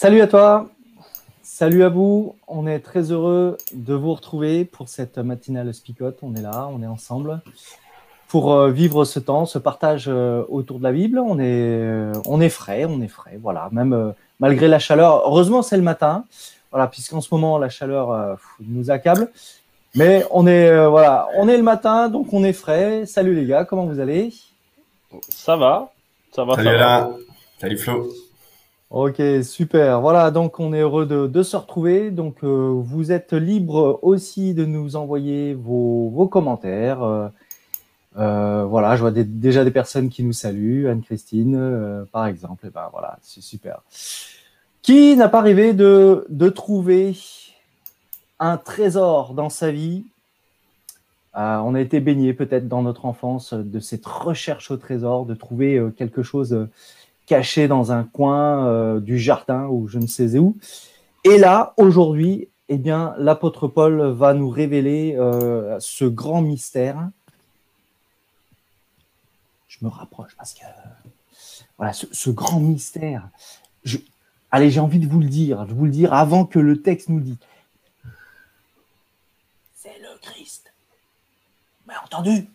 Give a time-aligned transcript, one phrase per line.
[0.00, 0.68] Salut à toi,
[1.42, 2.36] salut à vous.
[2.46, 6.18] On est très heureux de vous retrouver pour cette matinale Spicote.
[6.22, 7.40] On est là, on est ensemble
[8.28, 11.18] pour euh, vivre ce temps, ce partage euh, autour de la Bible.
[11.18, 13.70] On est, euh, on est frais, on est frais, voilà.
[13.72, 15.24] Même malgré la chaleur.
[15.26, 16.26] Heureusement, c'est le matin,
[16.70, 19.32] voilà, puisqu'en ce moment la chaleur nous accable.
[19.96, 23.04] Mais on est, voilà, on est le matin, donc on est frais.
[23.04, 24.32] Salut les gars, comment vous allez?
[25.28, 25.90] Ça va,
[26.30, 26.54] ça va.
[26.54, 27.10] Salut là,
[27.58, 28.08] salut Flo.
[28.90, 30.00] Ok, super.
[30.00, 32.10] Voilà, donc on est heureux de, se retrouver.
[32.10, 37.02] Donc euh, vous êtes libre aussi de nous envoyer vos, commentaires.
[37.02, 37.28] Euh,
[38.16, 42.66] euh, voilà, je vois déjà des personnes qui nous saluent, Anne-Christine par exemple.
[42.66, 43.82] Et ben voilà, c'est super.
[44.80, 47.14] Qui n'a pas rêvé de, de, trouver
[48.40, 50.04] un trésor dans sa vie?
[51.34, 55.80] On a été baigné peut-être dans notre enfance de cette recherche au trésor, de trouver
[55.96, 56.66] quelque chose
[57.28, 60.56] caché dans un coin euh, du jardin ou je ne sais où.
[61.24, 67.10] Et là, aujourd'hui, eh bien, l'apôtre Paul va nous révéler euh, ce grand mystère.
[69.68, 70.64] Je me rapproche parce que
[71.76, 73.28] voilà, ce, grand mystère.
[73.84, 73.98] Je,
[74.50, 77.10] allez, j'ai envie de vous le dire, de vous le dire avant que le texte
[77.10, 77.36] nous dise.
[79.74, 80.72] C'est le Christ.
[81.86, 82.48] Mais entendu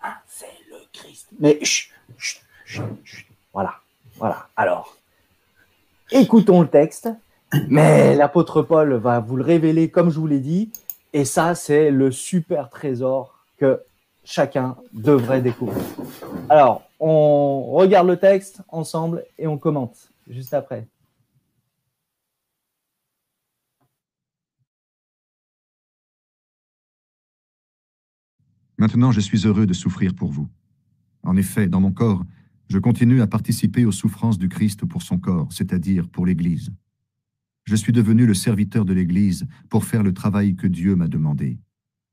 [0.00, 1.28] hein, C'est le Christ.
[1.38, 1.60] Mais
[3.52, 3.81] voilà.
[4.22, 4.48] Voilà.
[4.54, 4.96] Alors,
[6.12, 7.08] écoutons le texte,
[7.68, 10.70] mais l'apôtre Paul va vous le révéler comme je vous l'ai dit,
[11.12, 13.82] et ça, c'est le super trésor que
[14.22, 15.82] chacun devrait découvrir.
[16.48, 20.86] Alors, on regarde le texte ensemble et on commente juste après.
[28.78, 30.46] Maintenant, je suis heureux de souffrir pour vous.
[31.24, 32.22] En effet, dans mon corps,
[32.72, 36.72] je continue à participer aux souffrances du Christ pour son corps, c'est-à-dire pour l'Église.
[37.64, 41.58] Je suis devenu le serviteur de l'Église pour faire le travail que Dieu m'a demandé.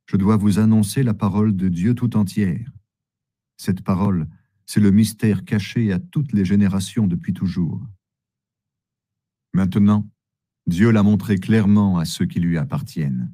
[0.08, 2.74] Je dois vous annoncer la parole de Dieu tout entière.
[3.56, 4.28] Cette parole,
[4.66, 7.82] c'est le mystère caché à toutes les générations depuis toujours.
[9.54, 10.10] Maintenant,
[10.68, 13.34] Dieu l'a montré clairement à ceux qui lui appartiennent.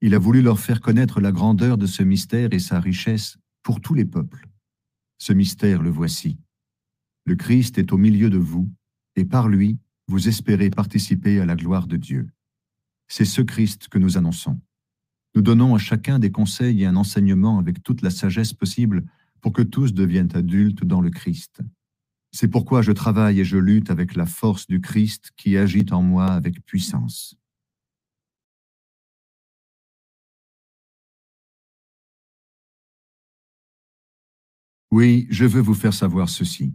[0.00, 3.82] Il a voulu leur faire connaître la grandeur de ce mystère et sa richesse pour
[3.82, 4.48] tous les peuples.
[5.18, 6.38] Ce mystère, le voici.
[7.26, 8.70] Le Christ est au milieu de vous,
[9.16, 12.28] et par lui, vous espérez participer à la gloire de Dieu.
[13.08, 14.60] C'est ce Christ que nous annonçons.
[15.34, 19.04] Nous donnons à chacun des conseils et un enseignement avec toute la sagesse possible
[19.40, 21.60] pour que tous deviennent adultes dans le Christ.
[22.30, 26.02] C'est pourquoi je travaille et je lutte avec la force du Christ qui agit en
[26.02, 27.36] moi avec puissance.
[34.90, 36.72] Oui, je veux vous faire savoir ceci.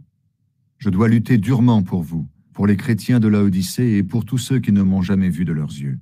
[0.80, 4.60] Je dois lutter durement pour vous, pour les chrétiens de Odyssée et pour tous ceux
[4.60, 5.98] qui ne m'ont jamais vu de leurs yeux.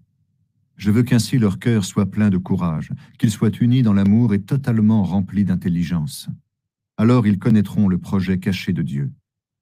[0.77, 4.41] Je veux qu'ainsi leur cœur soit plein de courage, qu'ils soient unis dans l'amour et
[4.41, 6.28] totalement remplis d'intelligence.
[6.97, 9.11] Alors ils connaîtront le projet caché de Dieu.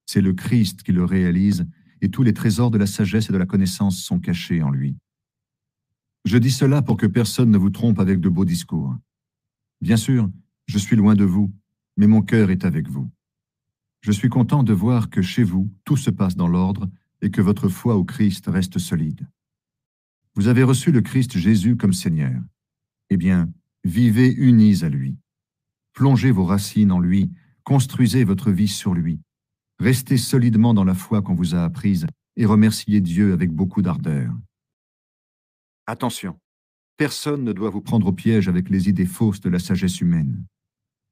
[0.04, 1.66] C'est le Christ qui le réalise,
[2.02, 4.98] et tous les trésors de la sagesse et de la connaissance sont cachés en lui.
[6.26, 8.94] Je dis cela pour que personne ne vous trompe avec de beaux discours.
[9.80, 10.30] Bien sûr,
[10.66, 11.50] je suis loin de vous,
[11.96, 13.08] mais mon cœur est avec vous.
[14.06, 16.88] Je suis content de voir que chez vous, tout se passe dans l'ordre
[17.22, 19.26] et que votre foi au Christ reste solide.
[20.36, 22.40] Vous avez reçu le Christ Jésus comme Seigneur.
[23.10, 23.50] Eh bien,
[23.82, 25.18] vivez unis à lui.
[25.92, 27.32] Plongez vos racines en lui,
[27.64, 29.18] construisez votre vie sur lui.
[29.80, 32.06] Restez solidement dans la foi qu'on vous a apprise
[32.36, 34.32] et remerciez Dieu avec beaucoup d'ardeur.
[35.88, 36.38] Attention,
[36.96, 40.46] personne ne doit vous prendre au piège avec les idées fausses de la sagesse humaine.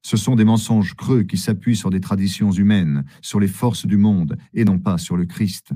[0.05, 3.97] Ce sont des mensonges creux qui s'appuient sur des traditions humaines, sur les forces du
[3.97, 5.71] monde, et non pas sur le Christ.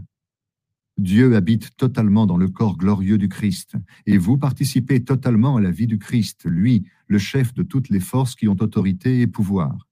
[0.99, 5.71] Dieu habite totalement dans le corps glorieux du Christ, et vous participez totalement à la
[5.71, 9.87] vie du Christ, lui, le chef de toutes les forces qui ont autorité et pouvoir.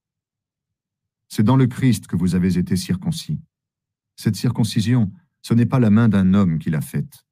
[1.30, 3.40] C'est dans le Christ que vous avez été circoncis.
[4.18, 5.12] Cette circoncision,
[5.42, 7.26] Ce n'est pas la main d'un homme qui l'a faite.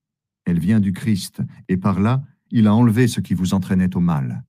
[0.45, 3.99] Elle vient du Christ, et par là, il a enlevé ce qui vous entraînait au
[3.99, 4.43] mal.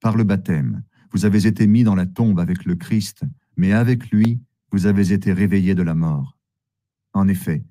[0.00, 0.82] Par le baptême,
[1.12, 3.24] vous avez été mis dans la tombe avec le Christ,
[3.56, 4.40] mais avec lui,
[4.70, 6.38] vous avez été réveillés de la mort.
[7.12, 7.64] En effet,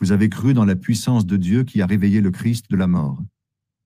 [0.00, 2.86] vous avez cru dans la puissance de Dieu qui a réveillé le Christ de la
[2.86, 3.22] mort.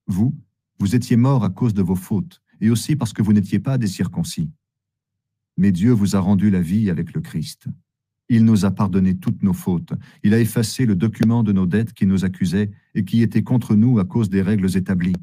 [0.07, 0.37] Vous,
[0.79, 3.79] vous étiez mort à cause de vos fautes, et aussi parce que vous n'étiez pas
[3.79, 4.51] des circoncis.
[5.57, 7.67] Mais Dieu vous a rendu la vie avec le Christ.
[8.29, 9.93] Il nous a pardonné toutes nos fautes.
[10.23, 13.75] Il a effacé le document de nos dettes qui nous accusait et qui était contre
[13.75, 15.17] nous à cause des règles établies.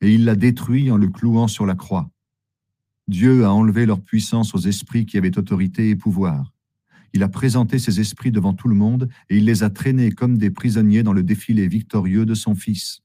[0.00, 2.08] Et il l'a détruit en le clouant sur la croix.
[3.10, 6.52] Dieu a enlevé leur puissance aux esprits qui avaient autorité et pouvoir.
[7.12, 10.38] Il a présenté ces esprits devant tout le monde et il les a traînés comme
[10.38, 13.00] des prisonniers dans le défilé victorieux de son Fils.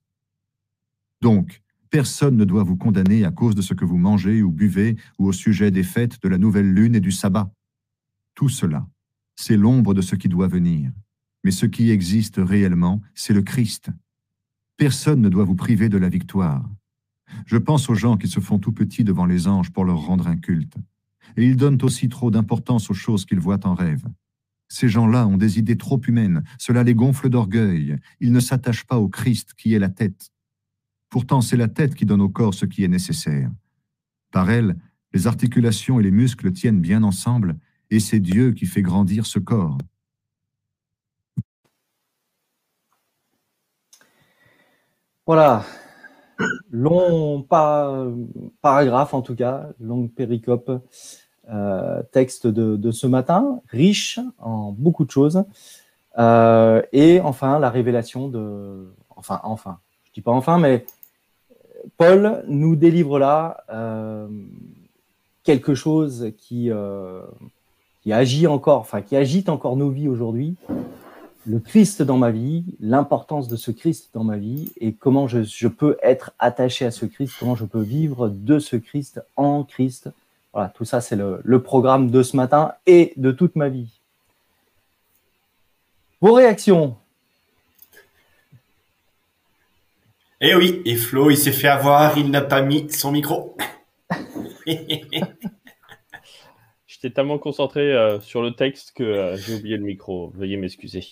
[1.22, 4.96] Donc, personne ne doit vous condamner à cause de ce que vous mangez ou buvez
[5.18, 7.52] ou au sujet des fêtes de la nouvelle lune et du sabbat.
[8.36, 8.88] Tout cela,
[9.36, 10.92] c'est l'ombre de ce qui doit venir.
[11.44, 13.90] Mais ce qui existe réellement, c'est le Christ.
[14.78, 16.70] Personne ne doit vous priver de la victoire.
[17.46, 20.28] Je pense aux gens qui se font tout petits devant les anges pour leur rendre
[20.28, 20.76] un culte.
[21.38, 24.06] Et ils donnent aussi trop d'importance aux choses qu'ils voient en rêve.
[24.68, 28.98] Ces gens-là ont des idées trop humaines, cela les gonfle d'orgueil, ils ne s'attachent pas
[28.98, 30.32] au Christ qui est la tête.
[31.10, 33.52] Pourtant, c'est la tête qui donne au corps ce qui est nécessaire.
[34.32, 34.76] Par elle,
[35.14, 37.58] les articulations et les muscles tiennent bien ensemble,
[37.90, 39.78] et c'est Dieu qui fait grandir ce corps.
[45.26, 45.66] Voilà.
[46.72, 47.42] Long
[48.62, 50.82] paragraphe en tout cas, longue péricope,
[51.50, 55.44] euh, texte de, ce matin, riche en beaucoup de choses.
[56.18, 58.92] Euh, et enfin, la révélation de...
[59.16, 60.86] Enfin, enfin, je dis pas enfin, mais
[61.98, 64.28] Paul nous délivre là euh,
[65.44, 66.72] quelque chose qui,
[68.02, 70.56] qui agit encore, enfin qui agite encore nos vies aujourd'hui,
[71.48, 75.68] le Christ dans ma vie, l'importance de ce Christ dans ma vie et comment je,
[75.68, 80.10] peux être attaché à ce Christ, comment je peux vivre de ce Christ en Christ.
[80.54, 84.00] Voilà, tout ça c'est le, programme de ce matin et de toute ma vie.
[86.22, 86.98] Vos réactions?
[90.42, 93.56] Eh oui, et Flo, il s'est fait avoir, il n'a pas mis son micro.
[96.88, 100.32] J'étais tellement concentré euh, sur le texte que euh, j'ai oublié le micro.
[100.36, 101.06] Veuillez m'excuser.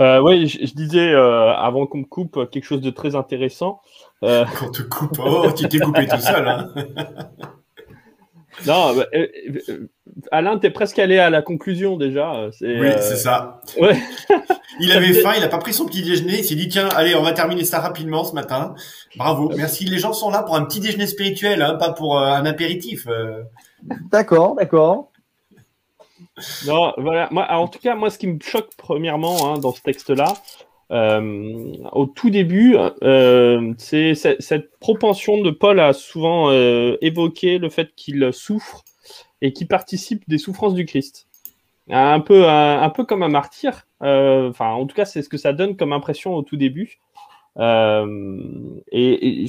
[0.00, 3.80] Euh, oui, je, disais avant qu'on me coupe quelque chose de très intéressant.
[4.22, 6.48] Qu'on te coupe, oh, tu t'es coupé tout seul.
[6.48, 6.72] Hein.
[8.66, 9.04] non, bah,
[10.32, 12.48] Alain, t'es presque allé à la conclusion déjà.
[12.62, 13.60] Oui, c'est ça.
[14.80, 16.38] il avait faim, il n'a pas pris son petit déjeuner.
[16.38, 18.74] Il s'est dit tiens, allez, on va terminer ça rapidement ce matin.
[19.16, 19.84] Bravo, merci.
[19.84, 23.06] Les gens sont là pour un petit déjeuner spirituel, hein, pas pour un apéritif.
[24.10, 25.10] D'accord, d'accord.
[26.66, 27.28] Non, voilà.
[27.30, 30.34] Moi, en tout cas, moi, ce qui me choque premièrement hein, dans ce texte-là,
[30.90, 37.68] euh, au tout début, euh, c'est cette propension de Paul à souvent euh, évoquer le
[37.68, 38.84] fait qu'il souffre
[39.40, 41.26] et qu'il participe des souffrances du Christ.
[41.90, 43.86] Un peu, un, peu comme un martyr.
[44.00, 46.98] Enfin, en tout cas, c'est ce que ça donne comme impression au tout début.
[47.58, 48.04] et,
[48.92, 49.46] et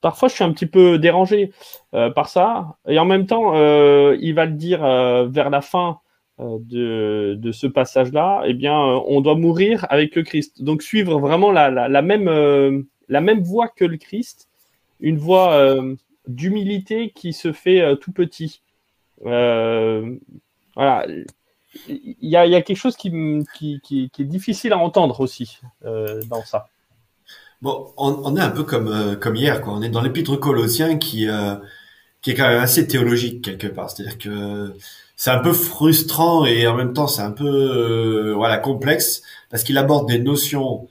[0.00, 1.52] parfois je suis un petit peu dérangé
[1.94, 2.76] euh, par ça.
[2.88, 5.98] Et en même temps, euh, il va le dire euh, vers la fin
[6.38, 10.62] de, ce passage-là, eh bien, on doit mourir avec le Christ.
[10.62, 14.48] Donc suivre vraiment la, même, voie que le Christ,
[15.00, 15.76] une voie
[16.26, 18.62] d'humilité qui se fait tout petit.
[19.20, 21.06] voilà.
[21.88, 26.68] Il y a, quelque chose qui, est difficile à entendre aussi dans ça.
[27.62, 29.74] Bon, on, on, est un peu comme euh, comme hier, quoi.
[29.74, 31.56] On est dans l'épître Colossiens qui euh,
[32.22, 33.90] qui est quand même assez théologique quelque part.
[33.90, 34.74] C'est-à-dire que
[35.16, 39.62] c'est un peu frustrant et en même temps c'est un peu euh, voilà complexe parce
[39.62, 40.88] qu'il aborde des notions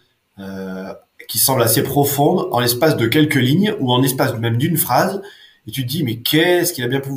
[1.27, 5.21] qui semblent assez profondes en l'espace de quelques lignes ou en l'espace même d'une phrase.
[5.67, 7.11] Et tu te dis mais qu'est-ce qu'il a bien pu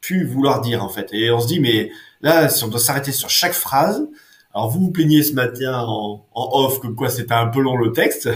[0.00, 1.08] pu vouloir dire en fait?
[1.12, 1.90] Et on se dit mais
[2.22, 4.08] là si on doit s'arrêter sur chaque phrase
[4.58, 7.92] alors vous vous plaignez ce matin en, off comme quoi c'était un peu long le
[7.92, 8.28] texte.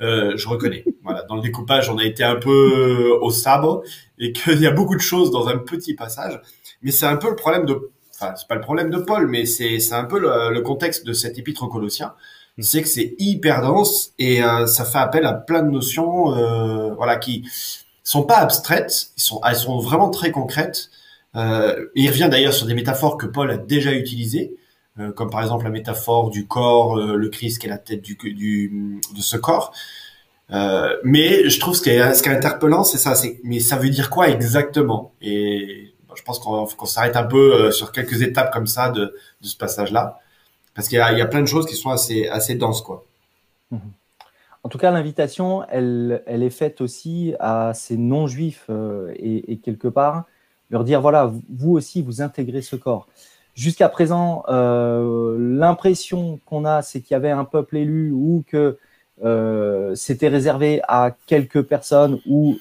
[0.00, 0.84] Euh, je reconnais.
[1.02, 3.82] Voilà, dans le découpage, on a été un peu euh, au sabre
[4.20, 6.40] et qu'il y a beaucoup de choses dans un petit passage.
[6.82, 9.44] Mais c'est un peu le problème de, enfin c'est pas le problème de Paul, mais
[9.44, 12.14] c'est c'est un peu le, contexte de cet épître aux Colossiens.
[12.60, 16.94] C'est que c'est hyper dense et euh, ça fait appel à plein de notions, euh,
[16.94, 17.44] voilà, qui
[18.04, 20.90] sont pas abstraites, sont, elles sont vraiment très concrètes.
[21.34, 24.57] Il revient d'ailleurs sur des métaphores que Paul a déjà utilisées.
[24.98, 28.02] Euh, comme par exemple la métaphore du corps, euh, le Christ qui est la tête
[28.02, 28.16] du,
[29.14, 29.72] de ce corps.
[30.50, 33.14] Euh, mais je trouve ce qui est, ce qui est interpellant, c'est ça.
[33.44, 35.12] Mais ça veut dire quoi exactement?
[35.20, 39.56] Et je pense qu'on s'arrête un peu sur quelques étapes comme ça de, de ce
[39.56, 40.18] passage-là,
[40.74, 43.04] parce qu'il y, y a, plein de choses qui sont assez assez denses quoi.
[43.70, 43.80] Mhm.
[44.64, 48.68] En tout cas, l'invitation, elle, elle est faite aussi à ces non-juifs
[49.14, 50.24] et, quelque part
[50.70, 53.06] leur dire voilà, vous aussi, vous intégrez ce corps.
[53.58, 58.78] Jusqu'à présent, euh, l'impression qu'on a, c'est qu'il y avait un peuple élu ou que
[59.24, 62.56] euh, c'était réservé à quelques personnes ou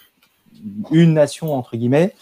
[0.89, 2.16] une nation entre guillemets.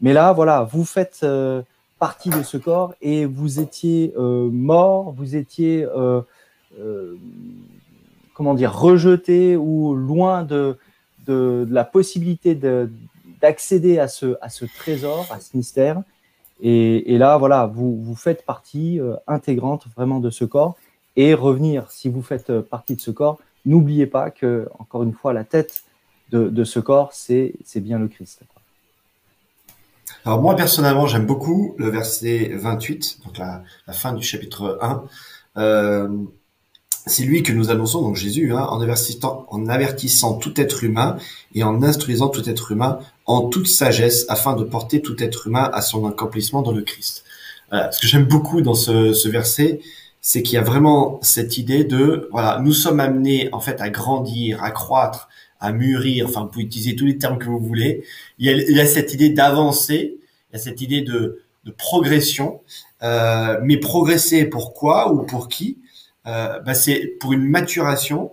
[0.00, 1.60] Mais là, voilà, vous faites euh,
[1.98, 5.86] partie de ce corps et vous étiez mort, vous étiez
[8.32, 10.78] comment dire rejeté ou loin de
[11.28, 12.58] la possibilité
[13.42, 16.02] d'accéder à ce, à ce trésor, à ce mystère.
[16.60, 20.76] Et, là, voilà, vous, vous faites partie intégrante vraiment de ce corps
[21.16, 25.32] et revenir, si vous faites partie de ce corps, n'oubliez pas que, encore une fois,
[25.32, 25.84] la tête
[26.30, 28.42] de, ce corps, c'est bien le Christ.
[30.24, 35.04] Alors moi, personnellement, j'aime beaucoup le verset 28, donc la, fin du chapitre 1.
[35.56, 36.08] Euh,
[37.06, 41.16] c'est lui que nous annonçons, donc Jésus, hein, en, avertissant, en avertissant tout être humain
[41.54, 45.70] et en instruisant tout être humain en toute sagesse afin de porter tout être humain
[45.72, 47.24] à son accomplissement dans le Christ.
[47.70, 47.92] Voilà.
[47.92, 49.80] Ce que j'aime beaucoup dans ce, ce verset,
[50.20, 53.90] c'est qu'il y a vraiment cette idée de, voilà, nous sommes amenés en fait à
[53.90, 55.28] grandir, à croître,
[55.60, 58.04] à mûrir, enfin, vous pouvez utiliser tous les termes que vous voulez.
[58.38, 60.18] Il y a, il y a cette idée d'avancer,
[60.50, 62.60] il y a cette idée de, de progression.
[63.02, 65.78] Euh, mais progresser pourquoi ou pour qui?
[66.24, 68.32] Bah C'est pour une maturation.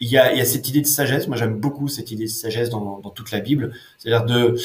[0.00, 1.28] Il y, a, cette idée de sagesse.
[1.28, 3.72] Moi, j'aime beaucoup cette idée de sagesse dans, toute la Bible.
[3.98, 4.56] C'est-à-dire de,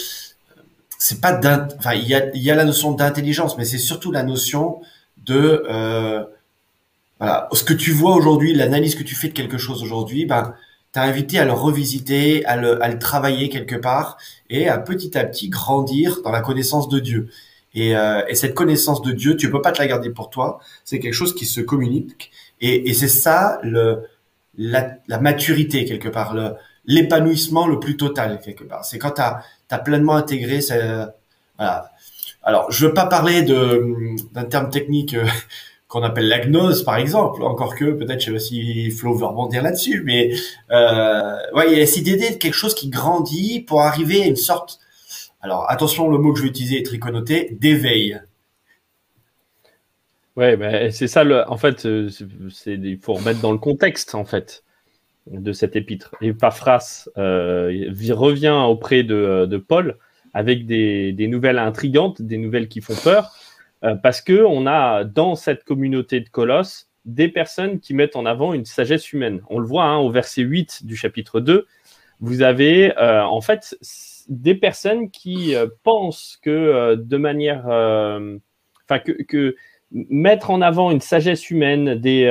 [0.97, 1.39] c'est pas
[1.77, 4.81] enfin, il y a, la notion d'intelligence, mais c'est surtout la notion
[5.25, 6.23] de euh,
[7.19, 10.55] voilà, ce que tu vois aujourd'hui, l'analyse que tu fais de quelque chose aujourd'hui, ben,
[10.91, 14.17] t'as invité à le revisiter, à le travailler quelque part
[14.49, 17.29] et à petit à petit grandir dans la connaissance de Dieu.
[17.75, 20.59] Et, euh, et cette connaissance de Dieu, tu peux pas te la garder pour toi.
[20.83, 22.31] C'est quelque chose qui se communique.
[22.61, 24.03] Et, et c'est ça le,
[24.57, 26.35] la, la, maturité quelque part,
[26.85, 28.85] l'épanouissement le plus total quelque part.
[28.85, 30.61] C'est quand tu as, pleinement intégré.
[30.61, 31.13] Ça,
[31.57, 31.91] voilà.
[32.43, 35.25] Alors, je veux pas parler de d'un terme technique euh,
[35.87, 37.43] qu'on appelle la gnose, par exemple.
[37.43, 40.31] Encore que, peut-être, je sais pas si Flo veut rebondir là-dessus, mais
[40.71, 44.27] euh, ouais, il y a cette idée de quelque chose qui grandit pour arriver à
[44.27, 44.79] une sorte.
[45.41, 48.19] Alors, attention, le mot que je vais utiliser est très connoté, d'éveil.
[50.35, 51.23] Ouais, ben, c'est ça.
[51.49, 51.87] En fait,
[52.49, 54.63] c'est il faut remettre dans le contexte, en fait,
[55.27, 56.15] de cet épître.
[56.21, 59.97] Et Paphras euh, revient auprès de, Paul
[60.33, 63.33] avec des, nouvelles intrigantes, des nouvelles qui font peur,
[63.83, 68.25] euh, parce que on a dans cette communauté de Colosse des personnes qui mettent en
[68.25, 69.41] avant une sagesse humaine.
[69.49, 71.65] On le voit hein, au verset 8 du chapitre 2.
[72.19, 73.77] Vous avez euh, en fait
[74.29, 78.37] des personnes qui euh, pensent que euh, de manière, euh,
[78.85, 79.55] enfin que, que,
[79.91, 82.27] mettre en avant une sagesse humaine, des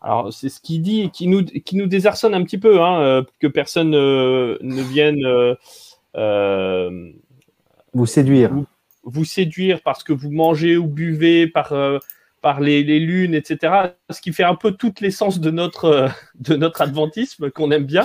[0.00, 3.46] alors c'est ce qu'il dit, qui nous qui nous désarçonne un petit peu, hein, que
[3.48, 5.26] personne ne vienne
[7.92, 8.52] vous séduire.
[8.52, 8.66] Vous,
[9.02, 11.72] vous, séduire parce que vous mangez ou buvez par,
[12.44, 13.72] par les, les, lunes, etc.
[14.10, 17.86] Ce qui fait un peu tout l'essence de notre, euh, de notre adventisme qu'on aime
[17.86, 18.04] bien.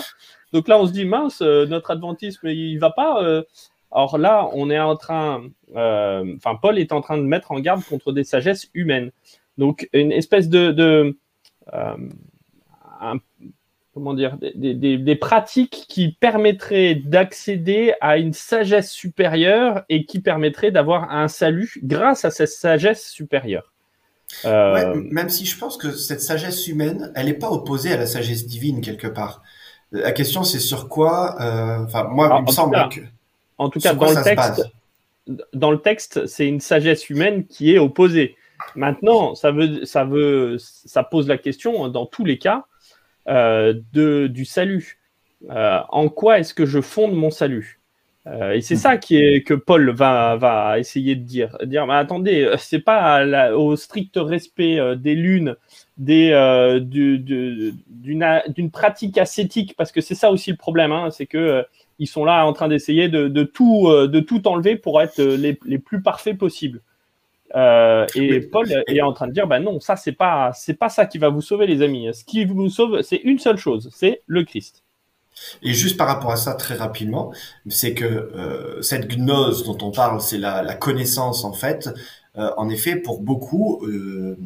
[0.53, 3.43] Donc là, on se dit, mince, notre adventisme, il va pas.
[3.91, 7.83] Alors là, on est en train, enfin, Paul est en train de mettre en garde
[7.83, 9.11] contre des sagesses humaines.
[9.57, 11.15] Donc, une espèce de,
[13.93, 21.11] comment dire, des, pratiques qui permettraient d'accéder à une sagesse supérieure et qui permettraient d'avoir
[21.11, 23.73] un salut grâce à cette sagesse supérieure.
[24.45, 24.95] Euh...
[24.95, 28.45] Même si je pense que cette sagesse humaine, elle n'est pas opposée à la sagesse
[28.45, 29.41] divine quelque part.
[29.91, 31.35] La question, c'est sur quoi.
[31.41, 31.83] Euh...
[31.83, 33.01] Enfin, moi, Alors, il me semble cas, que.
[33.57, 34.71] En tout cas, dans le, texte,
[35.53, 38.35] dans le texte, c'est une sagesse humaine qui est opposée.
[38.75, 42.65] Maintenant, ça veut, ça veut, ça pose la question dans tous les cas
[43.27, 44.99] euh, de, du salut.
[45.49, 47.79] Euh, en quoi est-ce que je fonde mon salut?
[48.27, 51.57] Euh, Et c'est ça qui est, que Paul va, va essayer de dire.
[51.63, 55.55] Dire, mais attendez, c'est pas la, au strict respect des lunes,
[55.99, 57.75] des, d'une,
[58.47, 61.63] d'une pratique ascétique, parce que c'est ça aussi le problème, hein, c'est que
[61.99, 65.59] ils sont là en train d'essayer de, de, tout, de tout enlever pour être les,
[65.65, 66.81] les plus parfaits possibles.
[67.55, 68.41] Euh, et.
[68.41, 71.17] Paul est en train de dire, bah non, ça c'est pas c'est pas ça qui
[71.17, 72.07] va vous sauver, les amis.
[72.13, 74.83] Ce qui vous sauve, c'est une seule chose, c'est le Christ.
[75.63, 77.31] Et juste par rapport à ça, très rapidement,
[77.69, 81.89] c'est que euh, cette gnose dont on parle, c'est la, la, connaissance en fait.
[82.37, 84.37] Euh, en effet, pour beaucoup, euh,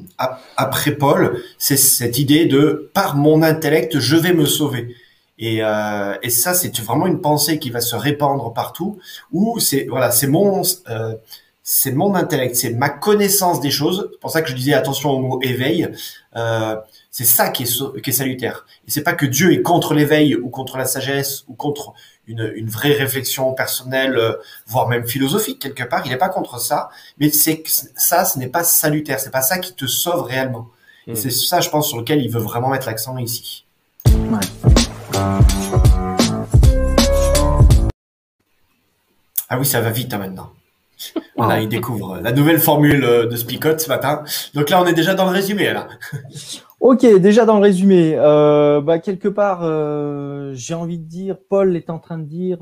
[0.58, 4.96] après Paul, c'est cette idée de par mon intellect, je vais me sauver.
[5.38, 9.00] Et, euh, et ça, c'est vraiment une pensée qui va se répandre partout.
[9.32, 10.64] Où c'est voilà, c'est mon
[11.66, 14.10] c'est mon intellect, c'est ma connaissance des choses.
[14.12, 15.90] C'est pour ça que je disais attention au mot éveil.
[17.16, 18.66] C'est ça qui est, qui est salutaire.
[18.88, 21.94] Et c'est pas que Dieu est contre l'éveil ou contre la sagesse ou contre
[22.26, 24.34] une, une vraie réflexion personnelle, euh,
[24.66, 26.02] voire même philosophique quelque part.
[26.06, 26.90] Il n'est pas contre ça,
[27.20, 29.20] mais c'est que ça, ce n'est pas salutaire.
[29.20, 30.70] C'est pas ça qui te sauve réellement.
[31.06, 31.16] Et hmm.
[31.16, 33.64] c'est ça, je pense, sur lequel il veut vraiment mettre l'accent ici.
[39.50, 40.52] Ah oui, ça va vite hein, maintenant.
[41.36, 44.24] Voilà, il découvre la nouvelle formule euh, de Spicot ce matin.
[44.56, 45.72] Donc là, on est déjà dans le résumé.
[45.72, 45.88] Là.
[46.84, 48.14] Ok, déjà dans le résumé.
[48.18, 52.60] Euh, bah, quelque part, euh, j'ai envie de dire, Paul est en train de dire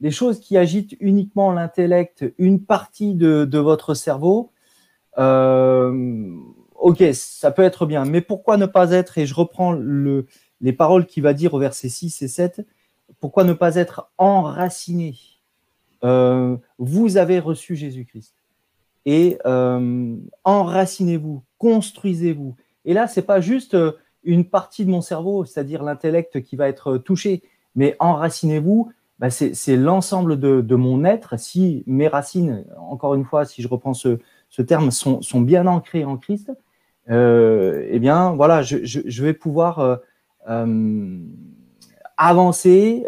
[0.00, 4.52] des choses qui agitent uniquement l'intellect, une partie de, votre cerveau.
[5.18, 10.26] ok, ça peut être bien, mais pourquoi ne pas être, et je reprends le,
[10.62, 12.66] les paroles qu'il va dire au verset 6 et 7,
[13.20, 15.14] pourquoi ne pas être enraciné?
[16.04, 18.34] Euh, vous avez reçu Jésus-Christ.
[19.04, 22.56] Et euh, enracinez-vous, construisez-vous.
[22.84, 23.92] Et là, c'est pas juste euh,
[24.24, 27.42] une partie de mon cerveau, c'est-à-dire l'intellect qui va être touché,
[27.74, 31.38] mais enracinez-vous, bah, c'est l'ensemble de, mon être.
[31.38, 34.18] Si mes racines, encore une fois, si je reprends ce,
[34.66, 36.50] terme, sont, bien ancrées en Christ,
[37.08, 40.00] eh bien, voilà, je, vais pouvoir
[42.16, 43.06] avancer,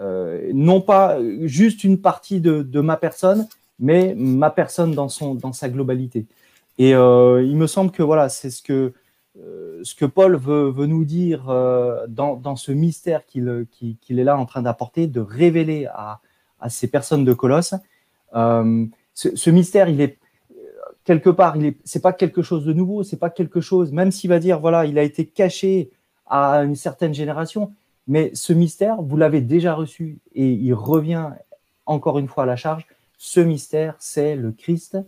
[0.00, 3.46] euh, non pas juste une partie de, ma personne,
[3.78, 6.26] mais ma personne dans, son, dans sa globalité.
[6.82, 8.92] Et euh, il me semble que voilà, c'est ce que,
[9.38, 11.44] euh, ce que Paul veut, nous dire
[12.08, 13.46] dans, dans, ce mystère qu'il
[14.10, 16.18] est là en train d'apporter, de révéler à,
[16.58, 17.74] à, ces personnes de Colosse.
[18.34, 20.18] Ce, mystère, il est
[21.04, 24.10] quelque part, il est, c'est pas quelque chose de nouveau, c'est pas quelque chose, même
[24.10, 25.88] s'il va dire voilà, il a été caché
[26.26, 27.72] à une certaine génération,
[28.08, 31.28] mais ce mystère, vous l'avez déjà reçu et il revient
[31.86, 32.88] encore une fois à la charge.
[33.18, 34.98] Ce mystère, c'est le Christ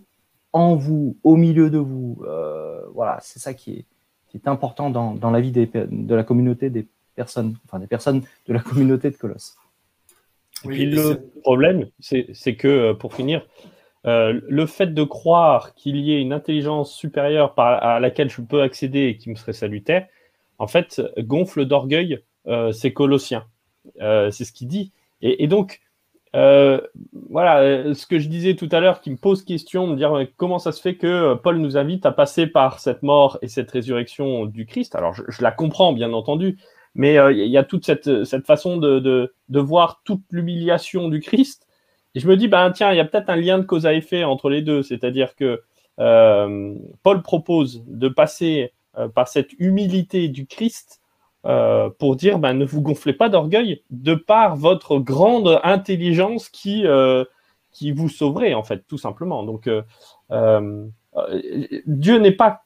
[0.55, 2.23] en vous, au milieu de vous.
[2.27, 3.85] Euh, voilà, c'est ça qui
[4.35, 8.59] est, important dans, la vie de la communauté des personnes, enfin des personnes de la
[8.59, 9.57] communauté de Colosse.
[10.65, 13.47] Et puis le problème, c'est que, euh, pour finir,
[14.07, 18.61] euh, le fait de croire qu'il y ait une intelligence supérieure à laquelle je peux
[18.61, 20.09] accéder et qui me serait salutaire,
[20.59, 23.47] en fait, gonfle d'orgueil euh, c'est Colossiens.
[24.01, 24.93] Euh, c'est ce qu'il dit.
[25.23, 25.81] Et, donc,
[26.35, 26.81] euh,
[27.31, 30.59] voilà, ce que je disais tout à l'heure qui me pose question, de dire comment
[30.59, 34.47] ça se fait que Paul nous invite à passer par cette mort et cette résurrection
[34.47, 34.97] du Christ.
[34.97, 36.59] Alors, je, la comprends, bien entendu,
[36.95, 38.99] mais il y a toute cette, cette façon de,
[39.49, 41.69] de, voir toute l'humiliation du Christ.
[42.17, 43.95] Et je me dis, ben tiens, il y a peut-être un lien de cause à
[43.95, 44.83] effet entre les deux.
[44.83, 45.63] C'est-à-dire que
[45.97, 48.73] Paul propose de passer
[49.15, 51.01] par cette humilité du Christ
[51.47, 56.87] euh, pour dire ben, ne vous gonflez pas d'orgueil de par votre grande intelligence qui,
[56.87, 57.25] euh,
[57.95, 59.43] vous sauverait, en fait, tout simplement.
[59.43, 60.87] Donc, euh,
[61.87, 62.63] Dieu n'est pas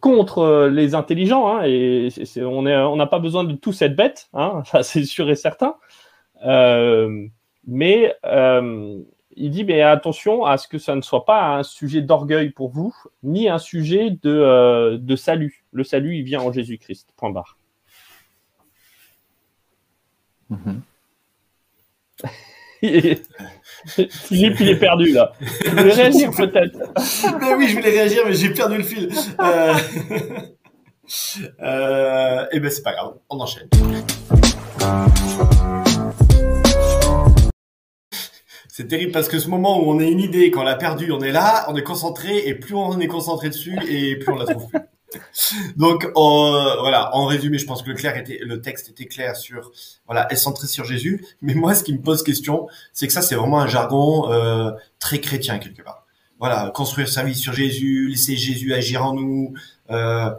[0.00, 4.82] contre les intelligents, hein, et on n'a pas besoin de tous être bêtes, hein, ça
[4.82, 5.76] c'est sûr et certain.
[7.66, 8.14] mais
[9.40, 12.94] il dit attention à ce que ça ne soit pas un sujet d'orgueil pour vous,
[13.22, 15.64] ni un sujet de, de salut.
[15.72, 17.14] Le salut, il vient en Jésus-Christ.
[17.16, 17.58] Point barre.
[20.50, 20.82] Mhm.
[22.80, 25.32] Philippe, il est perdu là.
[25.62, 26.78] Tu voulais réagir peut-être
[27.40, 29.10] mais Oui, je voulais réagir, mais j'ai perdu le fil.
[29.40, 29.74] Euh...
[31.62, 32.46] euh...
[32.52, 33.68] Eh ben, c'est pas grave, on enchaîne.
[38.68, 41.10] C'est terrible parce que ce moment où on a une idée, quand on l'a perdu,
[41.10, 44.36] on est là, on est concentré, et plus on est concentré dessus, et plus on
[44.36, 44.78] la trouve plus.
[45.76, 49.72] Donc voilà, en résumé, je pense que le, clair était, le texte était clair sur
[50.06, 51.24] voilà, est centré sur Jésus.
[51.42, 54.72] Mais moi, ce qui me pose question, c'est que ça, c'est vraiment un jargon euh,
[54.98, 56.04] très chrétien quelque part.
[56.38, 59.54] Voilà, construire sa vie sur Jésus, laisser Jésus agir en nous.
[59.90, 60.30] Euh,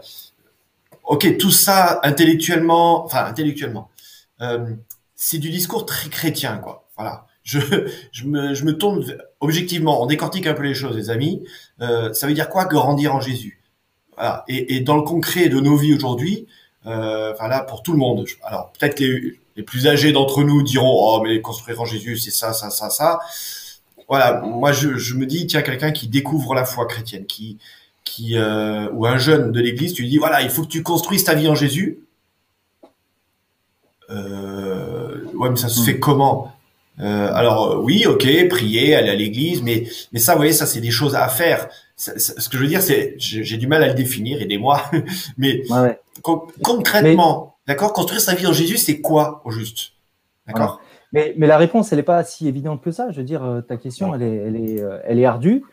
[1.03, 3.89] ok, tout ça intellectuellement, enfin intellectuellement,
[4.41, 4.73] euh,
[5.15, 6.87] c'est du discours très chrétien, quoi.
[6.95, 7.25] Voilà.
[7.43, 7.59] Je,
[8.11, 9.03] je, me, je me tourne
[9.39, 11.43] objectivement, on décortique un peu les choses, les amis.
[11.81, 13.58] Euh, ça veut dire quoi grandir en Jésus?
[14.47, 16.47] Et, et, dans le concret de nos vies aujourd'hui,
[16.85, 18.25] euh, voilà, pour tout le monde.
[18.43, 22.31] Alors peut-être les, les plus âgés d'entre nous diront oh mais construire en Jésus c'est
[22.31, 23.19] ça ça ça ça.
[24.07, 27.57] Voilà, moi je, je me dis tiens quelqu'un qui découvre la foi chrétienne, qui
[28.03, 30.83] qui euh, ou un jeune de l'Église, tu lui dis voilà il faut que tu
[30.83, 31.99] construises ta vie en Jésus.
[34.09, 35.83] Euh, ouais mais ça se hmm.
[35.85, 36.53] fait comment?
[37.01, 40.81] Euh, alors oui, ok, prier, aller à l'église, mais mais ça, vous voyez, ça c'est
[40.81, 41.69] des choses à faire.
[41.99, 44.81] Ce que je veux dire, c'est j'ai du mal à le définir, aidez-moi.
[45.37, 45.63] mais
[46.61, 49.91] concrètement, d'accord, construire sa vie en Jésus, c'est quoi au juste?
[50.47, 50.81] D'accord?
[51.11, 53.11] Mais, mais la réponse, elle n'est pas si évidente que ça.
[53.11, 55.63] Je veux dire, euh, ta question, elle est, elle est, euh, elle est ardue,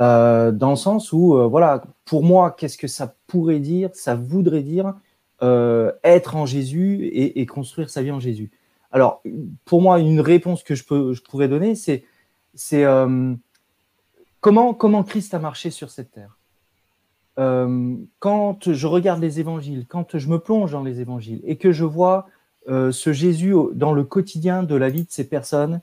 [0.00, 4.14] euh, dans le sens où, euh, voilà, pour moi, qu'est-ce que ça pourrait dire, ça
[4.14, 4.94] voudrait dire
[5.42, 8.50] euh, être en Jésus et, et construire sa vie en Jésus?
[8.90, 9.22] Alors,
[9.64, 12.04] pour moi, une réponse que je, peux, je pourrais donner, c'est
[12.54, 12.84] c'est
[14.40, 16.36] comment, Christ a marché sur cette terre?
[17.38, 21.70] Euh, quand je regarde les évangiles, quand je me plonge dans les évangiles et que
[21.70, 22.26] je vois
[22.68, 25.80] euh, ce Jésus dans le quotidien de la vie de ces personnes,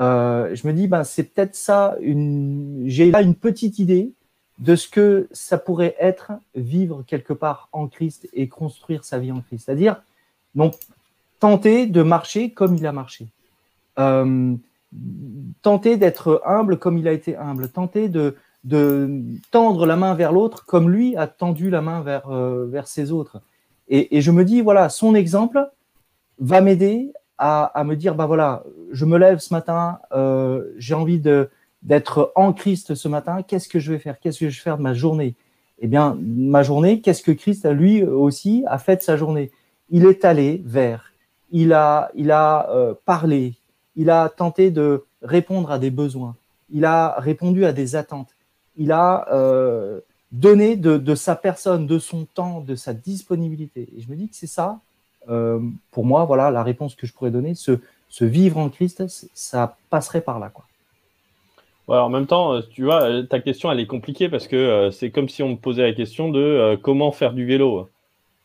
[0.00, 4.12] euh, je me dis, ben, c'est peut-être ça, j'ai là une petite idée
[4.60, 9.32] de ce que ça pourrait être vivre quelque part en Christ et construire sa vie
[9.32, 9.64] en Christ.
[9.66, 10.00] C'est-à-dire,
[10.54, 10.70] non,
[11.40, 13.26] tenter de marcher comme il a marché.
[15.62, 17.68] Tenter d'être humble comme il a été humble.
[17.68, 18.36] Tenter de,
[19.50, 23.12] tendre la main vers l'autre comme lui a tendu la main vers, euh, vers ses
[23.12, 23.42] autres.
[23.88, 25.70] Et, je me dis, voilà, son exemple
[26.38, 30.94] va m'aider à, à me dire, bah voilà, je me lève ce matin, euh, j'ai
[30.94, 34.18] envie d'être en Christ ce matin, qu'est-ce que je vais faire?
[34.18, 35.34] Qu'est-ce que je vais faire de ma journée?
[35.80, 39.50] Eh bien, ma journée, qu'est-ce que Christ, lui aussi, a fait de sa journée?
[39.90, 41.12] Il est allé vers,
[41.50, 43.54] il a, il a euh, parlé,
[43.96, 46.36] il a tenté de répondre à des besoins,
[46.70, 48.34] il a répondu à des attentes,
[48.76, 50.00] il a euh,
[50.32, 53.88] donné de, sa personne, de son temps, de sa disponibilité.
[53.96, 54.80] Et je me dis que c'est ça,
[55.28, 57.54] euh, pour moi, voilà la réponse que je pourrais donner.
[57.54, 59.04] Se vivre en Christ,
[59.34, 60.50] ça passerait par là.
[60.50, 60.64] Quoi.
[62.02, 65.28] En même temps, euh, tu vois, ta question, elle est compliquée parce que c'est comme
[65.28, 67.88] si on me posait la question de comment faire du vélo.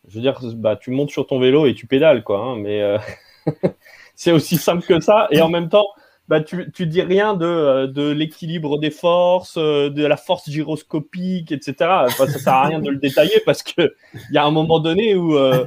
[0.07, 2.39] Je veux dire, bah, tu montes sur ton vélo et tu pédales, quoi.
[2.39, 2.97] hein, mais
[4.19, 5.29] c'est aussi simple que ça.
[5.31, 5.87] Et en même temps,
[6.27, 10.49] bah, tu, tu dis rien de, euh, de l'équilibre des forces, euh, de la force
[10.49, 11.75] gyroscopique, etc.
[12.05, 14.81] Enfin, ça sert à rien de le détailler parce que il y a un moment
[14.81, 15.65] donné où, euh,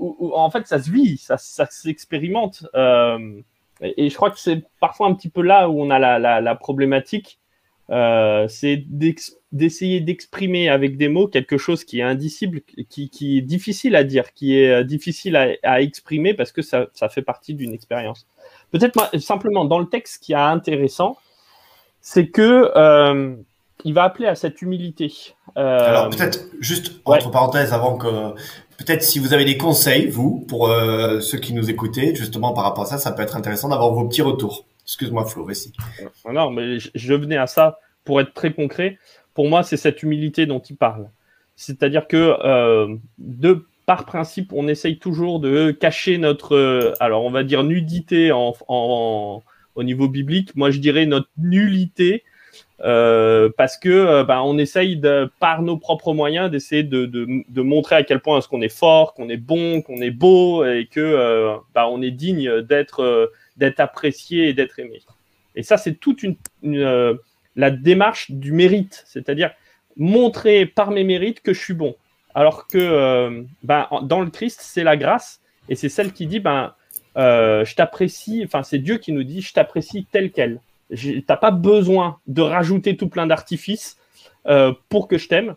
[0.00, 2.66] où, où, en fait, ça se vit, ça, ça s'expérimente.
[3.80, 6.54] Et, je crois que c'est parfois un petit peu là où on a la, la
[6.56, 7.38] problématique,
[7.90, 8.84] euh, c'est
[9.52, 14.02] d'essayer d'exprimer avec des mots quelque chose qui est indicible, qui, qui est difficile à
[14.02, 17.72] dire, qui est euh, difficile à, à exprimer parce que ça, ça fait partie d'une
[17.72, 18.26] expérience.
[18.72, 21.16] Peut-être simplement dans le texte, ce qui est intéressant,
[22.00, 23.36] c'est que euh,
[23.84, 25.12] il va appeler à cette humilité.
[25.56, 27.18] Euh, Alors peut-être juste ouais.
[27.18, 28.08] entre parenthèses avant que
[28.78, 30.68] peut-être si vous avez des conseils vous pour
[31.20, 34.08] ceux qui nous écoutaient justement par rapport à ça, ça peut être intéressant d'avoir vos
[34.08, 34.64] petits retours.
[34.86, 35.48] Excuse-moi Flo.
[36.32, 38.98] Non, mais je, venais à ça pour être très concret.
[39.34, 41.10] Pour moi, c'est cette humilité dont il parle.
[41.56, 47.30] C'est-à-dire que euh, de par principe, on essaye toujours de cacher notre, euh, alors on
[47.30, 50.54] va dire nudité en, au niveau biblique.
[50.54, 52.24] Moi, je dirais notre nullité.
[52.84, 55.00] Euh, parce que euh, bah, on essaye
[55.40, 59.30] par nos propres moyens d'essayer de, montrer à quel point est-ce qu'on est fort, qu'on
[59.30, 63.80] est bon, qu'on est beau et que euh, bah, on est digne d'être euh, d'être
[63.80, 65.00] apprécié et d'être aimé.
[65.54, 66.22] Et ça, c'est toute
[66.62, 69.52] la démarche du mérite, c'est-à-dire
[69.96, 71.96] montrer par mes mérites que je suis bon.
[72.34, 76.74] Alors que ben, dans le Christ, c'est la grâce et c'est celle qui dit ben,
[77.16, 80.60] je t'apprécie, enfin c'est Dieu qui nous dit je t'apprécie tel quel.
[81.26, 83.96] T'as pas besoin de rajouter tout plein d'artifices
[84.46, 85.54] euh, pour que je t'aime.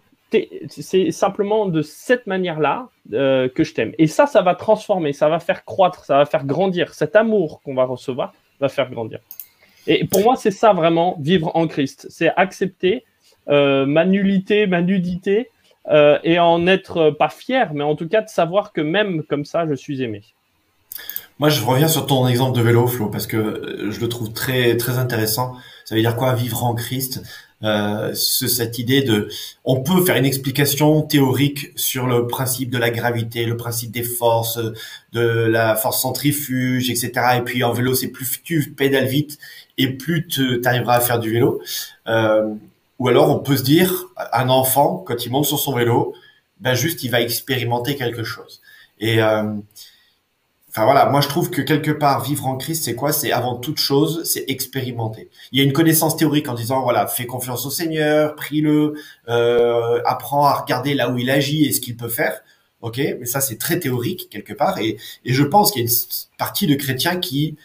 [0.67, 3.93] C'est simplement de cette manière-là euh, que je t'aime.
[3.97, 6.93] Et ça, ça va transformer, ça va faire croître, ça va faire grandir.
[6.93, 9.19] Cet amour qu'on va recevoir va faire grandir.
[9.87, 12.07] Et pour moi, c'est ça vraiment, vivre en Christ.
[12.09, 13.05] C'est accepter
[13.47, 15.49] euh, ma nullité, ma nudité,
[16.23, 19.65] et en être pas fier, mais en tout cas de savoir que même comme ça,
[19.65, 20.21] je suis aimé.
[21.39, 24.75] Moi, je reviens sur ton exemple de vélo, Flo, parce que je le trouve très
[24.75, 25.55] très intéressant.
[25.85, 27.23] Ça veut dire quoi, vivre en Christ?
[27.63, 29.29] Euh, Cette idée de,
[29.65, 34.03] on peut faire une explication théorique sur le principe de la gravité, le principe des
[34.03, 34.59] forces,
[35.13, 37.11] de la force centrifuge, etc.
[37.37, 39.39] Et puis en vélo, c'est plus tu pédales vite
[39.77, 41.61] et plus tu arriveras à faire du vélo.
[42.07, 42.53] Euh,
[42.99, 46.13] ou alors, on peut se dire, un enfant, quand il monte sur son vélo,
[46.59, 48.61] ben juste, il va expérimenter quelque chose.
[48.99, 49.53] Et euh,
[50.79, 53.11] Enfin voilà, moi je trouve que quelque part vivre en Christ, c'est quoi?
[53.11, 55.29] C'est avant toute chose, c'est expérimenter.
[55.51, 58.93] Il y a une connaissance théorique en disant voilà, fais confiance au Seigneur, prie-le,
[59.27, 62.39] euh, apprends à regarder là où il agit et ce qu'il peut faire.
[62.79, 65.89] Ok, mais ça c'est très théorique quelque part et, et je pense qu'il y a
[65.89, 65.97] une
[66.37, 67.57] partie de chrétiens qui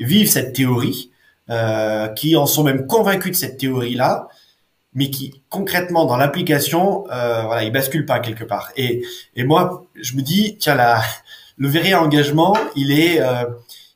[0.00, 1.10] vivent cette théorie,
[1.50, 4.28] euh, qui en sont même convaincus de cette théorie-là,
[4.94, 8.70] mais qui concrètement dans l'application, euh, voilà, ils basculent pas quelque part.
[8.78, 9.04] Et,
[9.36, 11.02] et moi, je me dis tiens là
[11.56, 13.44] le vrai engagement, il est, euh,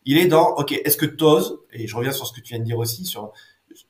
[0.04, 2.60] il est dans, ok, est-ce que t'oses, et je reviens sur ce que tu viens
[2.60, 3.32] de dire aussi, sur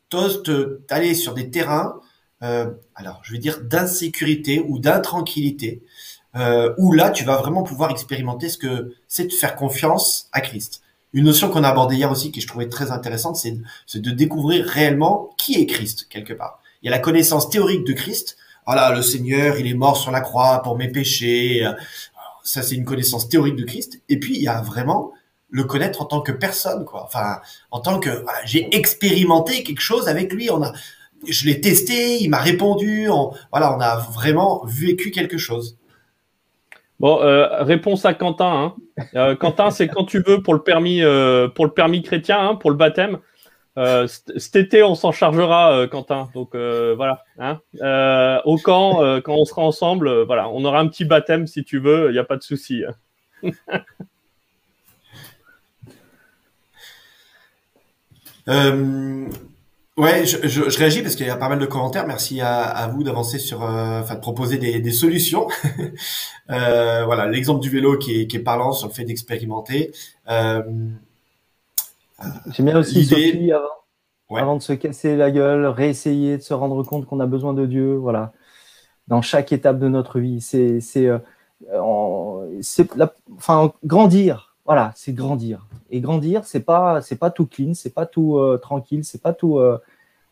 [0.09, 0.43] t'oses
[0.87, 2.01] t'aller sur des terrains,
[2.43, 5.83] euh, alors je vais dire d'insécurité ou d'intranquillité,
[6.37, 10.41] euh, où là tu vas vraiment pouvoir expérimenter ce que c'est de faire confiance à
[10.41, 10.83] Christ.
[11.13, 14.67] une notion qu'on a abordée hier aussi, qui je trouvais très intéressante, c'est de découvrir
[14.67, 16.61] réellement qui est Christ quelque part.
[16.83, 18.37] Il y a la connaissance théorique de Christ.
[18.67, 21.67] Voilà, le Seigneur, il est mort sur la croix pour mes péchés.
[22.47, 24.01] Ça, c'est une connaissance théorique de Christ.
[24.09, 25.13] Et puis, il y a vraiment
[25.51, 27.05] le connaître en tant que personne, quoi.
[27.05, 30.51] Enfin, en tant que j'ai expérimenté quelque chose avec lui.
[30.51, 30.73] On a,
[31.29, 33.09] je l'ai testé, il m'a répondu.
[33.11, 35.77] On, voilà, on a vraiment vécu quelque chose.
[36.99, 38.75] Bon, euh, réponse à Quentin.
[38.99, 39.05] Hein.
[39.15, 42.55] Euh, Quentin, c'est quand tu veux pour le permis, euh, pour le permis chrétien, hein,
[42.55, 43.19] pour le baptême.
[43.77, 46.29] Cet été, on s'en chargera, Quentin.
[46.35, 47.23] Donc voilà.
[47.39, 47.61] Hein.
[48.45, 52.09] au camp, quand on sera ensemble, voilà, on aura un petit baptême si tu veux.
[52.11, 52.83] Il n'y a pas de souci.
[59.99, 62.07] Ouais, je, réagis parce qu'il y a pas mal de commentaires.
[62.07, 65.49] Merci à, vous d'avancer sur, euh, enfin de proposer des, solutions.
[66.51, 69.93] euh, voilà, l'exemple du vélo qui est, qui est parlant sur le fait d'expérimenter.
[72.51, 76.83] J'aime bien aussi Sophie avant, avant de se casser la gueule, réessayer de se rendre
[76.83, 77.95] compte qu'on a besoin de Dieu.
[77.97, 78.33] Voilà,
[79.09, 81.19] dans chaque étape de notre vie, c'est c'est euh,
[83.37, 84.57] enfin grandir.
[84.65, 85.67] Voilà, c'est grandir.
[85.91, 89.33] Et grandir, c'est pas c'est pas tout clean, c'est pas tout euh, tranquille, c'est pas
[89.33, 89.79] tout euh,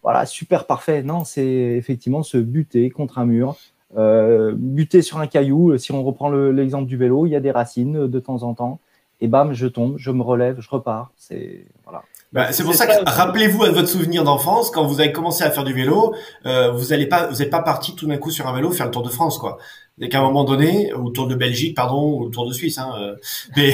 [0.03, 1.03] voilà super parfait.
[1.03, 3.57] Non, c'est effectivement se buter contre un mur,
[3.97, 5.79] euh, buter sur un caillou.
[5.79, 8.81] Si on reprend l'exemple du vélo, il y a des racines de temps en temps.
[9.21, 11.13] Et bam, je tombe, je me relève, je repars.
[11.17, 12.03] C'est voilà.
[12.33, 15.51] Bah, c'est pour ça que rappelez-vous à votre souvenir d'enfance quand vous avez commencé à
[15.53, 16.15] faire du vélo,
[16.47, 18.87] euh, vous n'allez pas, vous n'êtes pas parti tout d'un coup sur un vélo faire
[18.87, 19.59] le Tour de France, quoi.
[20.01, 22.53] Et qu'à un moment donné, ou le Tour de Belgique, pardon, ou le Tour de
[22.53, 23.15] Suisse, hein, euh,
[23.57, 23.73] mais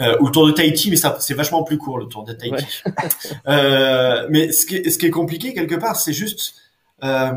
[0.00, 2.34] euh, ou le Tour de Tahiti, mais ça, c'est vachement plus court le Tour de
[2.34, 2.66] Tahiti.
[3.48, 6.56] euh, mais ce qui, est, ce qui est compliqué quelque part, c'est juste
[7.02, 7.32] euh,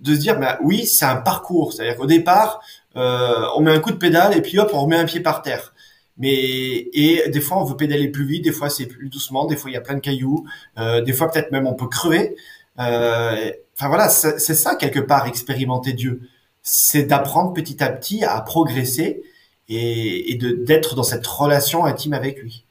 [0.00, 1.72] de se dire, bah oui, c'est un parcours.
[1.72, 2.60] C'est-à-dire qu'au départ,
[2.96, 5.42] euh, on met un coup de pédale et puis hop, on remet un pied par
[5.42, 5.72] terre.
[6.20, 9.56] Mais et des fois on veut pédaler plus vite, des fois c'est plus doucement, des
[9.56, 10.46] fois il y a plein de cailloux,
[10.78, 12.36] euh, des fois peut-être même on peut crever.
[12.78, 16.20] Euh, enfin voilà, c'est ça quelque part expérimenter Dieu,
[16.62, 19.22] c'est d'apprendre petit à petit à progresser
[19.70, 22.66] et, et d'être dans cette relation intime avec lui.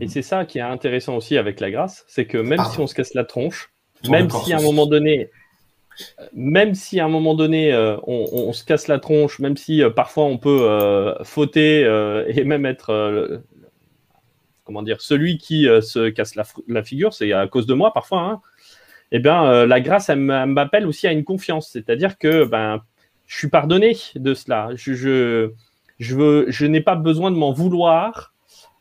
[0.00, 2.86] Et c'est ça qui est intéressant aussi avec la grâce, c'est que même si on
[2.86, 3.70] se casse la tronche,
[4.08, 5.30] même si à un moment donné
[6.32, 9.90] même si à un moment donné euh, on, se casse la tronche, même si euh,
[9.90, 11.80] parfois on peut euh, fauter
[12.28, 13.42] et même être
[14.64, 18.20] comment dire celui qui se casse la, figure, c'est à cause de moi parfois.
[18.20, 18.40] Hein,
[19.12, 22.82] eh bien, la grâce elle m'appelle aussi à une confiance, c'est-à-dire que ben
[23.26, 24.70] je suis pardonné de cela.
[24.74, 24.94] Je
[25.98, 28.34] je, je n'ai pas besoin de m'en vouloir.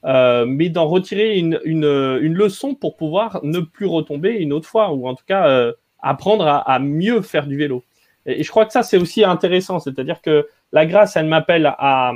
[0.04, 1.86] mais d'en retirer une, une,
[2.22, 5.74] une, leçon pour pouvoir ne plus retomber une autre fois, ou en tout cas
[6.06, 7.84] apprendre à, mieux faire du vélo.
[8.26, 9.80] Et, je crois que ça, c'est aussi intéressant.
[9.80, 12.14] C'est-à-dire que la grâce, elle m'appelle à,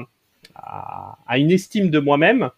[1.36, 2.52] une estime de moi-même,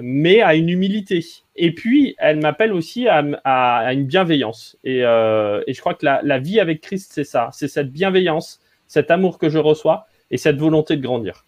[0.00, 1.24] mais à une humilité.
[1.56, 4.78] Et puis, elle m'appelle aussi à, une bienveillance.
[4.82, 7.50] Et, euh, et, je crois que la, la vie avec Christ, c'est ça.
[7.52, 11.44] C'est cette bienveillance, cet amour que je reçois et cette volonté de grandir.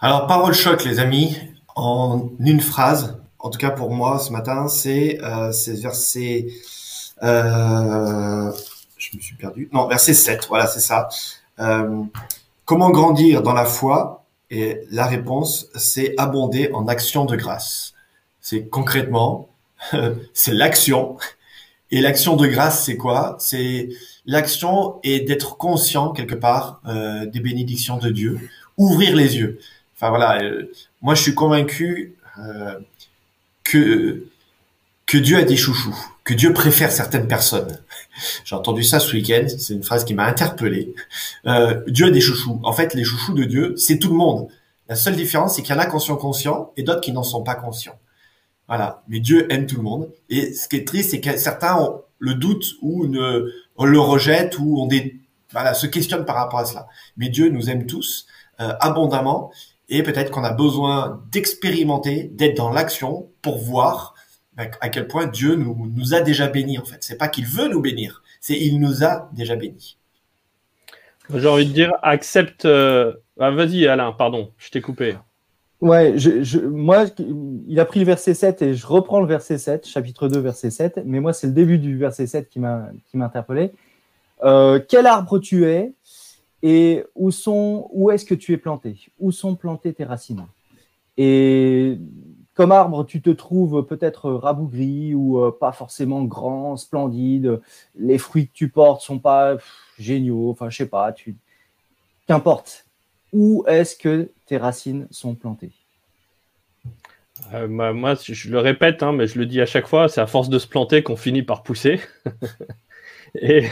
[0.00, 1.36] Alors, parole choc, les amis
[1.78, 6.48] en une phrase, en tout cas pour moi ce matin, c'est euh, verset.
[7.22, 8.52] Euh,
[8.96, 9.68] je me suis perdu.
[9.72, 11.08] Non, verset 7, voilà, c'est ça.
[11.60, 12.02] Euh,
[12.64, 14.24] comment grandir dans la foi?
[14.50, 17.94] Et la réponse, c'est abonder en action de grâce.
[18.40, 19.48] C'est concrètement,
[20.32, 21.16] c'est l'action.
[21.90, 23.36] Et l'action de grâce, c'est quoi?
[23.38, 23.90] C'est
[24.26, 28.40] l'action et d'être conscient quelque part euh, des bénédictions de Dieu,
[28.76, 29.60] ouvrir les yeux.
[29.98, 30.70] Enfin voilà, euh,
[31.02, 32.78] moi je suis convaincu euh,
[33.64, 34.28] que
[35.06, 37.80] que Dieu a des chouchous, que Dieu préfère certaines personnes.
[38.44, 40.94] J'ai entendu ça ce week-end, c'est une phrase qui m'a interpellé.
[41.46, 42.60] Euh, Dieu a des chouchous.
[42.62, 44.48] En fait, les chouchous de Dieu, c'est tout le monde.
[44.88, 47.24] La seule différence, c'est qu'il y en a qui sont conscients et d'autres qui n'en
[47.24, 47.98] sont pas conscients.
[48.68, 49.02] Voilà.
[49.08, 50.12] Mais Dieu aime tout le monde.
[50.28, 53.98] Et ce qui est triste, c'est que certains ont le doute ou ne, on le
[53.98, 54.88] rejette ou on
[55.50, 56.86] voilà, se questionnent par rapport à cela.
[57.16, 58.26] Mais Dieu nous aime tous
[58.60, 59.52] euh, abondamment
[59.88, 64.14] et peut-être qu'on a besoin d'expérimenter, d'être dans l'action pour voir
[64.54, 66.98] ben, à quel point Dieu nous, nous a déjà bénis en fait.
[67.00, 69.98] C'est pas qu'il veut nous bénir, c'est il nous a déjà bénis.
[71.34, 72.64] J'ai envie de dire, accepte.
[72.64, 75.16] Euh, ah, vas-y, Alain, pardon, je t'ai coupé.
[75.80, 77.04] Ouais, je, moi,
[77.68, 80.70] il a pris le verset 7 et je reprends le verset 7, chapitre 2, verset
[80.70, 83.72] 7, mais moi, c'est le début du verset 7 qui m'a interpellé.
[84.42, 85.92] Euh, quel arbre tu es?
[86.62, 89.08] Et où sont où est-ce que tu es planté?
[89.18, 90.46] Où sont plantées tes racines?
[91.16, 91.98] Et
[92.54, 97.60] comme arbre, tu te trouves peut-être rabougri ou euh, pas forcément grand, splendide.
[97.96, 99.56] Les fruits que tu portes sont pas
[99.98, 100.50] géniaux.
[100.50, 101.12] Enfin, je sais pas.
[101.12, 101.36] Tu
[102.26, 102.86] Qu'importe.
[103.32, 105.72] Où est-ce que tes racines sont plantées?
[107.52, 110.26] Euh, moi, je le répète, hein, mais je le dis à chaque fois, c'est à
[110.26, 112.00] force de se planter qu'on finit par pousser.
[113.34, 113.66] et,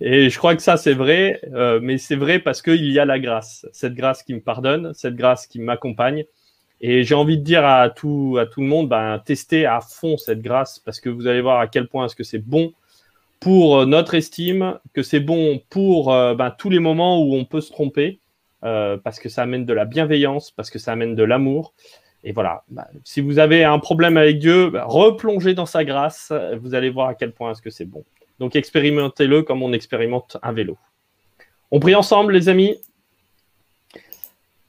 [0.00, 3.04] et, je crois que ça, c'est vrai, euh, mais c'est vrai parce qu'il y a
[3.04, 3.66] la grâce.
[3.72, 6.24] Cette grâce qui me pardonne, cette grâce qui m'accompagne.
[6.80, 10.16] Et j'ai envie de dire à tout, à tout le monde, ben, testez à fond
[10.16, 12.72] cette grâce parce que vous allez voir à quel point est-ce que c'est bon
[13.40, 17.60] pour euh, notre estime, que c'est bon pour ben, tous les moments où on peut
[17.60, 18.20] se tromper,
[18.60, 21.74] parce que ça amène de la bienveillance, parce que ça amène de l'amour.
[22.24, 26.32] Et voilà, bah, si vous avez un problème avec Dieu, bah, replongez dans sa grâce,
[26.60, 28.04] vous allez voir à quel point est-ce que c'est bon.
[28.38, 30.76] Donc expérimentez-le comme on expérimente un vélo.
[31.70, 32.76] On prie ensemble, les amis.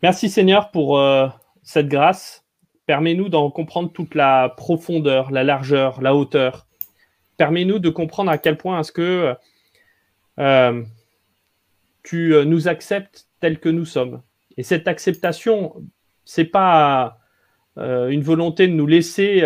[0.02, 1.28] Merci Seigneur pour euh,
[1.64, 2.46] cette grâce.
[2.86, 6.68] Permets-nous d'en comprendre toute la profondeur, la largeur, la hauteur.
[7.38, 9.36] Permets-nous de comprendre à quel point est-ce que
[10.40, 10.84] euh,
[12.04, 14.22] tu euh, nous acceptes tels que nous sommes.
[14.58, 15.76] Et cette acceptation,
[16.24, 17.20] c'est pas
[17.78, 19.42] une volonté de nous laisser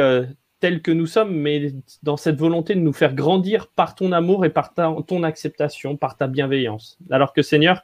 [0.60, 4.46] tels que nous sommes, mais dans cette volonté de nous faire grandir par ton amour
[4.46, 6.98] et par ton acceptation, par ta bienveillance.
[7.10, 7.84] Alors que Seigneur,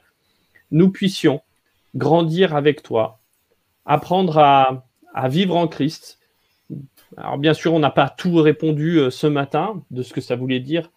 [0.70, 1.40] nous puissions
[1.94, 3.20] grandir avec toi,
[3.84, 4.84] apprendre à,
[5.28, 6.18] vivre en Christ.
[7.16, 10.36] Alors bien sûr, on n'a pas tout répondu euh, ce matin de ce que ça
[10.36, 10.90] voulait dire,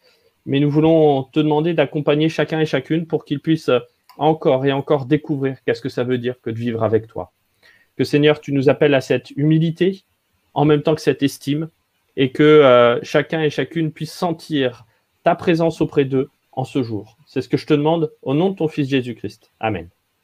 [0.45, 3.71] mais nous voulons te demander d'accompagner chacun et chacune pour qu'ils puissent
[4.17, 7.31] encore et encore découvrir qu'est-ce que ça veut dire que de vivre avec toi
[7.99, 10.05] que Seigneur, tu nous appelles à cette humilité
[10.53, 11.69] en même temps que cette estime
[12.17, 14.85] et que euh, chacun et chacune puisse sentir
[15.23, 17.17] ta présence auprès d'eux en ce jour.
[17.25, 19.51] C'est ce que je te demande au nom de ton Fils Jésus-Christ.
[19.59, 19.89] Amen.